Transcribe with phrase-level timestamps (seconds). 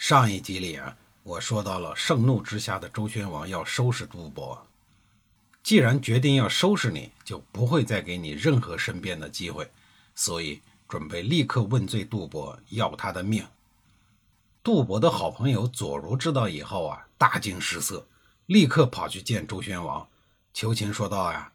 [0.00, 4.66] 上一集里啊，我说到了盛怒之下的周宣王要收拾杜伯。
[5.62, 9.70] 既然决定要收拾你，就不会再给你任何申辩的机会，
[10.14, 13.44] 所以准备立刻问罪杜伯，要他的命。
[14.62, 18.06] 杜伯的好朋友左如知道以后啊，大惊失色，
[18.46, 20.08] 立刻跑去见周宣王，
[20.54, 21.52] 求情说道呀：“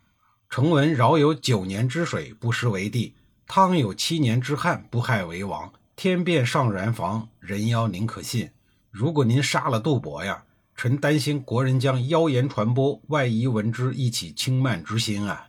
[0.51, 3.15] 臣闻尧有九年之水，不失为帝；
[3.47, 8.49] 汤有七年之旱，不害为王。”天变上然防，人妖宁可信？
[8.91, 10.43] 如果您杀了杜伯呀，
[10.75, 15.47] 臣担心国人将妖言传播，外夷闻之，一起轻慢之心啊！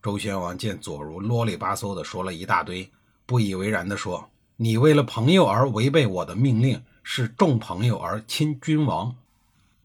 [0.00, 2.88] 周宣王见左如啰里吧嗦的说了一大堆，
[3.26, 9.12] 不以为然的说：“你为了朋友而违背我的命令，是重朋友而轻君王。”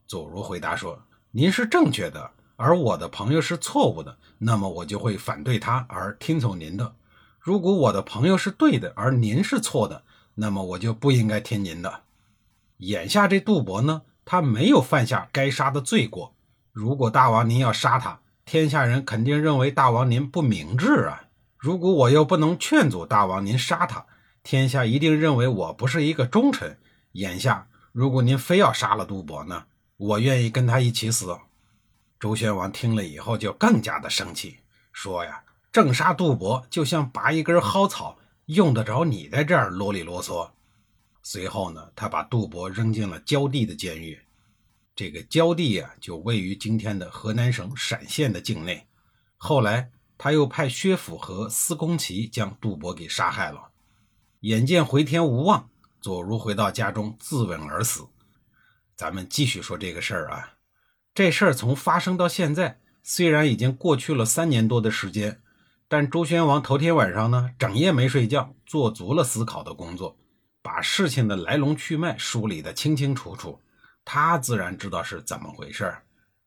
[0.06, 6.94] 左如回答说：“您是正确的，而我的朋友是错误的，那么我就会反对他而听从您的。”
[7.44, 10.02] 如果我的朋友是对的，而您是错的，
[10.36, 12.04] 那么我就不应该听您的。
[12.78, 16.34] 眼下这杜伯呢，他没有犯下该杀的罪过。
[16.72, 21.24] 如果大王您要杀他，天下人肯定认为大王您不明智啊。
[21.58, 24.06] 如果我又不能劝阻大王您杀他，
[24.42, 26.78] 天下一定认为我不是一个忠臣。
[27.12, 29.66] 眼下，如果您非要杀了杜伯呢，
[29.98, 31.36] 我愿意跟他一起死。
[32.18, 34.60] 周宣王听了以后就更加的生气，
[34.94, 35.42] 说呀。
[35.74, 40.48] 正杀杜伯就像拔一根蒿草，用得着你在这儿啰里啰嗦。
[41.20, 44.20] 随后呢，他把杜伯扔进了焦地的监狱。
[44.94, 48.86] 这个焦地啊，就位于今天的河南省陕县的境内。
[49.36, 53.70] 后来他又派薛府和司公齐将杜伯给杀害了。
[54.42, 55.68] 眼见回天无望，
[56.00, 58.06] 左如回到家中自刎而死。
[58.94, 60.54] 咱们继续说这个事儿啊。
[61.12, 65.40] 这事儿从发生到现在，虽然已经过去了三年多的时间。
[65.88, 70.16] 但周宣王头天晚上呢，整夜没睡觉，做足了思考的工作，
[70.62, 73.60] 把事情的来龙去脉梳理得清清楚楚。
[74.04, 75.94] 他自然知道是怎么回事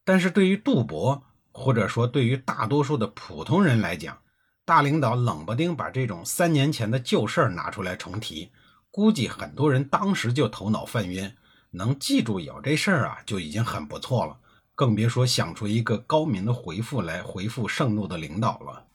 [0.03, 4.17] 但是对于杜伯，或者说对于大多数的普通人来讲，
[4.65, 8.51] 大领导冷不丁把这种三年前的旧事儿拿出来重提，
[8.91, 11.31] 估计很多人当时就头脑犯晕，
[11.71, 14.37] 能记住有这事儿啊，就已经很不错了，
[14.75, 18.85] 更别说想出一个高明的回复来回复盛怒的领导了。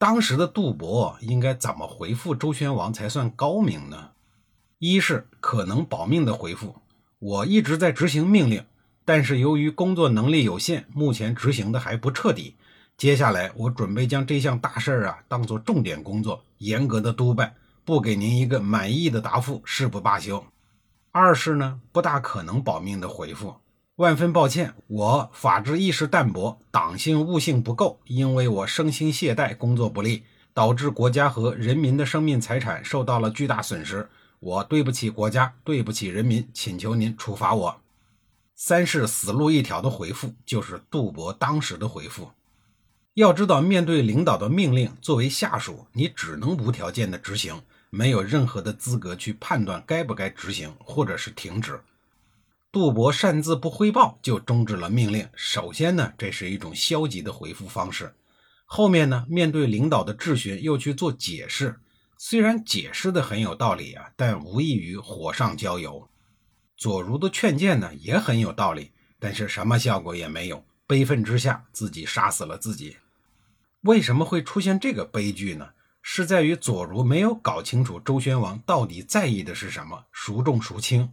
[0.00, 4.12] 当时的杜伯应该怎么回复周宣王才算高明呢？
[4.78, 6.74] 一是可能保命的回复，
[7.18, 8.64] 我一直在执行命令，
[9.04, 12.56] 但是由于工作能力有限，目前执行的还不彻底。
[12.96, 20.42] 接下来我准备将这项大事儿啊当做重点工作，严格的督办，不给您一个满意的答复誓不罢休。
[21.12, 23.54] 二是呢，不大可能保命的回复。
[23.96, 30.22] 万分抱歉，我法治意识淡薄，党性悟性不够，因为我生心懈怠，工作不力，
[30.54, 34.08] 导致国家和人民的生命财产受到了巨大损失。
[34.38, 37.80] 我对不起国家，对不起人民，请求您处罚我。
[38.56, 42.30] 三是死路一条的回复，就是杜博当时的回复。
[43.14, 51.78] 要知道，面对领导的命令，作为下属，你只能无条件的执行，没有任何的资格去判断该不该执行，或者是停止。
[52.72, 55.28] 杜伯擅自不汇报就终止了命令。
[55.34, 58.14] 首先呢，这是一种消极的回复方式。
[58.64, 61.80] 后面呢，面对领导的质询又去做解释，
[62.16, 66.08] 虽然解释的很有道理啊，但无异于火上浇油。
[66.76, 70.64] 左如的劝谏呢也很有道理，但是什么效果也没有。
[70.86, 72.96] 悲愤之下，自己杀死了自己。
[73.80, 75.70] 为什么会出现这个悲剧呢？
[76.02, 81.10] 是在于左如没有搞清楚周宣王到底在意的是什么，孰重孰轻。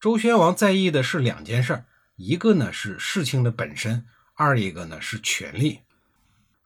[0.00, 1.84] 周宣王在意的是两件事儿，
[2.14, 5.80] 一个呢是事情的本身，二一个呢是权力。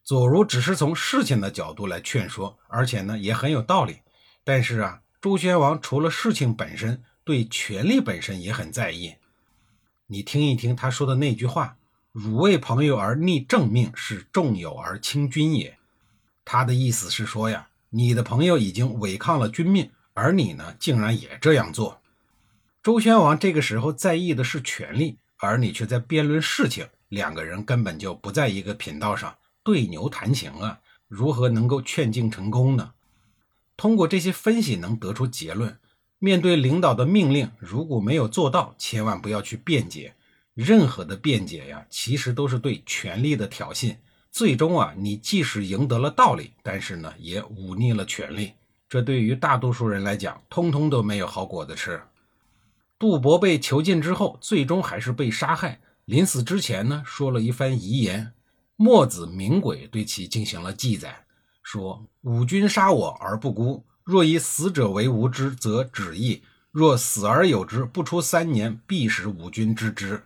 [0.04, 4.00] 左如只是从事情的角度来劝说，而且呢也很有道理。
[4.44, 9.14] 但是啊，周宣王除了事情本身，对权力本身也很在意。
[10.08, 11.78] 你听一听他说的那句话
[12.12, 15.78] ：“汝为朋友而逆正命，是重友而轻君也。”
[16.44, 22.01] 他的意思是说呀，你的朋友已经违抗了君命，而你呢竟然也这样做。
[22.82, 32.92] 周宣王这个时候在意的是权力，而你却在辩论事情，两个人根本就不在一个频道上，对牛弹琴啊，如何能够劝进成功呢？
[33.76, 35.78] 通过这些分析能得出结论：
[36.18, 40.14] 面对领导的命令，如果没有做到，千万不要去辩解。
[40.54, 43.94] 任何的辩解呀，其实都是对权力的挑衅。
[44.32, 48.54] 最终啊，你即使赢得了道理，但是呢，也忤逆了权力。
[48.88, 52.02] 这对于大多数人来讲，通通都没有好果子吃。
[53.02, 55.80] 杜伯被囚禁之后，最终还是被杀害。
[56.04, 58.32] 临死之前呢，说了一番遗言。
[58.76, 61.24] 墨子明鬼对其进行了记载，
[61.64, 70.22] 说：“吾君杀我而不孤，若以死者为无知，则止矣；若死而有之，不出三年，必使吾君知之。”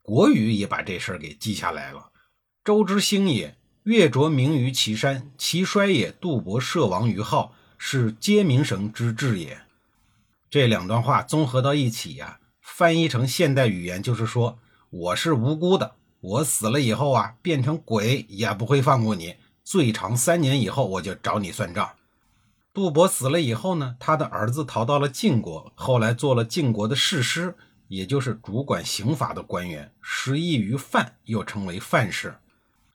[0.00, 2.10] 国语也把这事儿给记下来了。
[2.62, 6.12] 周之兴也，月着名于岐山，其衰也。
[6.12, 9.62] 杜伯射亡于号，是皆明神之至也。
[10.50, 14.58] 这两段话综合到一起呀，翻译成现代语言就是说：
[14.90, 21.90] 我是无辜的，我死了以后啊，变成鬼也不会放过你，最长三年以后我就找你算账。
[22.72, 27.54] 杜伯死了以后呢，他的儿子逃到了晋国，后来做了晋国的士师。
[27.88, 32.36] 也就是主管刑法的官员，失意于范，又称为范氏。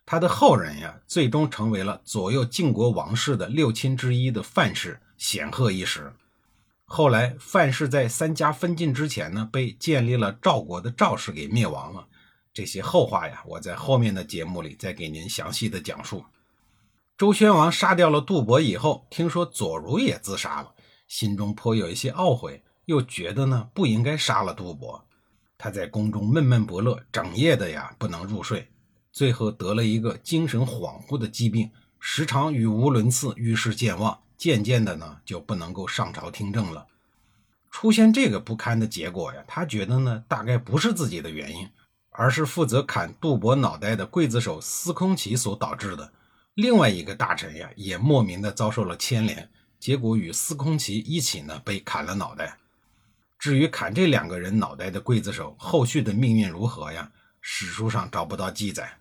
[0.05, 6.13] 他的后人呀，最终成为了左右晋国王室的六亲之一的范氏，显赫一时。
[6.95, 12.07] 后来范氏在三家分晋之前呢，被建立了赵国的赵氏给灭亡了。
[12.53, 16.23] 这些后话呀，我在后面的节目里再给您详细的讲述。
[17.17, 20.71] 周宣王杀掉了杜伯以后，听说左如也自杀了，
[21.07, 22.61] 心中颇有一些懊悔。
[22.85, 25.03] 又觉得呢不应该杀了杜伯，
[25.57, 28.67] 他在宫中闷闷不乐，整夜的呀不能入睡，
[29.11, 36.85] 最后得了一个精神恍惚的疾病，时常语无伦次，遇事健忘，渐渐的呢就不能够上朝听政了。
[37.71, 41.69] 出现这个不堪的结果呀，他觉得呢大概不是自己的原因，
[42.09, 46.11] 而是负责砍杜伯脑袋的刽子手司空齐所导致的。
[46.55, 49.49] 另外一个大臣呀也莫名的遭受了牵连，
[49.79, 52.57] 结果与司空齐一起呢被砍了脑袋。
[53.39, 57.09] 至于砍这两个人脑袋的刽子手后续的命运如何呀？
[57.39, 58.97] 史书上找不到记载。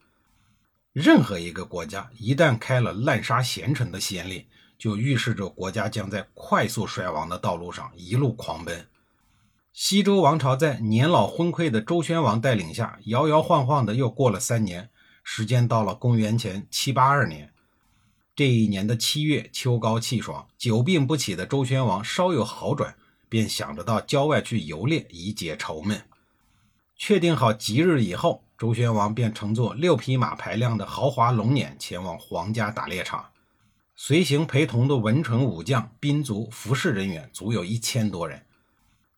[0.92, 4.46] 任何一个国家一旦开了滥杀贤臣的先例，
[4.82, 8.88] 就预示着国家将在快速衰亡的道路上一路狂奔。
[9.72, 14.90] 西周王朝在年老昏聩的周宣王带领下，摇摇晃晃的又过了三年，
[15.22, 17.52] 时间到了公元前七八二年。
[18.34, 22.96] 这一年的七月，秋高气爽，久病不起的周宣王稍有好转。
[23.28, 26.02] 便想着到郊外去游猎，以解愁闷。
[26.96, 33.31] 确定好吉日以后，周宣王便乘坐六匹马排量的豪华龙辇前往皇家打猎场。
[33.94, 38.42] 随行陪同的文臣武将、兵卒、服侍人员足有一千多人。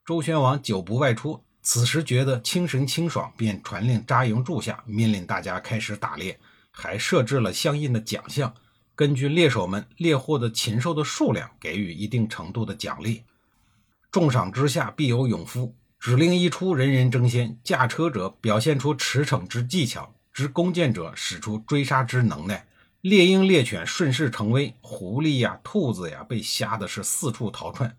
[0.05, 6.37] 周宣王久不外出，此时觉得清神清爽，便传令扎营住下，命令大家开始打猎，
[6.71, 8.53] 还设置了相应的奖项，
[8.95, 13.23] 根据猎手们猎获的禽兽的数量，给予一定程度的奖励。
[14.11, 17.57] 重赏之下必有勇夫，指令一出，人人争先。
[17.63, 22.67] 驾车者表现出驰骋之技巧，执弓箭者使出追杀之能耐。
[23.05, 27.95] 猎鹰猎犬顺势成威，狐狸呀、兔子呀被吓得是四处逃窜。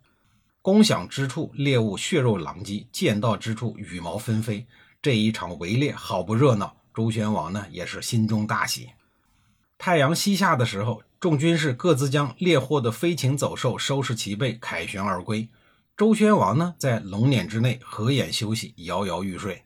[0.60, 4.66] 攻响之处，猎物血肉狼藉；见到之处，羽毛纷飞。
[5.00, 6.76] 这一场围猎好不热闹。
[6.92, 8.88] 周宣王呢也是心中大喜。
[9.78, 15.48] 太阳西下的时候，众军士各自将猎获的飞禽走兽收拾齐备，凯旋而归。
[15.96, 19.62] 周宣王呢，在龙辇之内合眼休息，摇摇欲睡。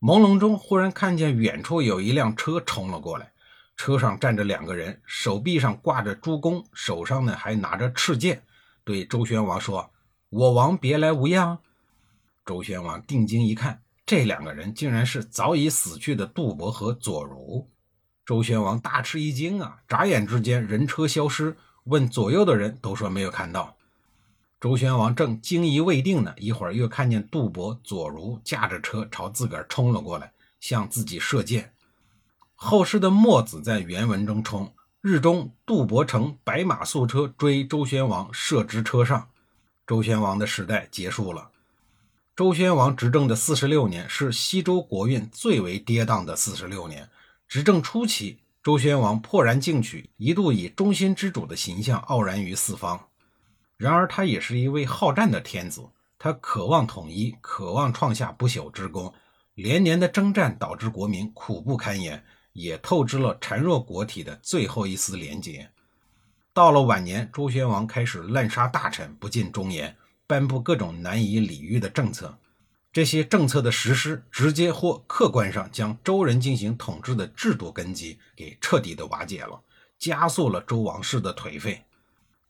[0.00, 3.32] 朦胧中，忽然看见远处有一辆车冲了过来，
[3.76, 8.42] 车上站着两个人，手臂上挂着朱弓，手上呢还拿着赤剑，
[8.84, 9.90] 对周宣王说
[10.30, 11.58] ：“我王别来无恙。”
[12.44, 17.68] 周宣王定睛一看，这两个人竟然是早已死去的杜伯和左如。
[18.24, 19.78] 周宣王大吃一惊啊！
[19.86, 23.76] 眨眼之间，人车消失，问左右的人，都说没有看到。
[24.58, 31.72] 周宣王正惊疑未定呢，一会儿又看见杜伯、左如驾着车朝自个儿冲了过来，向自己射箭。
[32.58, 34.72] 后世的墨子在原文中称
[35.02, 39.28] ：“日中，杜伯乘白马素车追周宣王，射之车上。”
[39.86, 41.50] 周宣王的时代结束了。
[42.34, 47.08] 周宣王执政的四十六年是西周国运最为跌宕的四十六年。
[47.46, 52.98] 执政初期，周宣王破然进取，一度以中心之主的形象傲然于四方。
[53.76, 55.86] 然而，他也是一位好战的天子，
[56.18, 59.12] 他渴望统一，渴望创下不朽之功。
[59.54, 62.22] 连年的征战导致国民苦不堪言，
[62.56, 65.70] 也透支了孱弱国体的最后一丝廉洁。
[66.54, 69.94] 到了晚年，周宣王开始滥杀大臣，不尽忠言，
[70.26, 72.38] 颁布各种难以理喻的政策。
[72.90, 79.60] 这些政策的实施，直接或客观上将周人进行统治的制度根基给彻底的瓦解了，
[79.98, 81.84] 加速了周王室的颓废。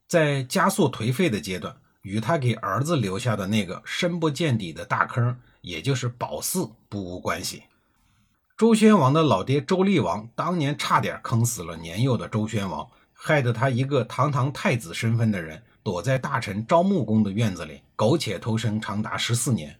[0.06, 7.64] 在加速颓废的阶段，与他给儿子留下的那个深不见底的大坑，也就是宝寺，不无关系。
[8.56, 19.78] 周宣王的老爹周厉王当年差点坑死了年幼的周宣王，害得他一个堂堂太子身份的人，躲在大臣昭穆公的院子里苟且偷生长达十四年。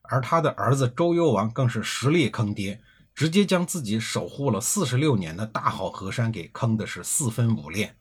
[0.00, 2.80] 而他的儿子周幽王更是实力坑爹，
[3.14, 7.94] 直接将自己守护了四十六年的大好河山给坑的是四分五裂。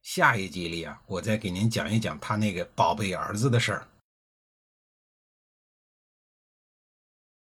[0.00, 3.88] 下一集里啊，我再给您讲一讲他那个宝贝儿子的事儿。